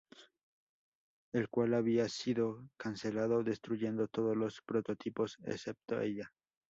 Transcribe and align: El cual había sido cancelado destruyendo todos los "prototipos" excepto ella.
El 1.31 1.47
cual 1.49 1.75
había 1.75 2.09
sido 2.09 2.67
cancelado 2.75 3.43
destruyendo 3.43 4.07
todos 4.07 4.35
los 4.35 4.59
"prototipos" 4.65 5.37
excepto 5.43 6.01
ella. 6.01 6.31